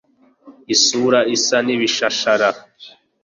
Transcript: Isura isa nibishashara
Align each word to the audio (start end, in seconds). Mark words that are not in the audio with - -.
Isura 0.73 1.19
isa 1.35 1.57
nibishashara 1.65 2.49